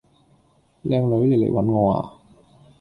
[0.83, 2.11] 靚女，你嚟搵我呀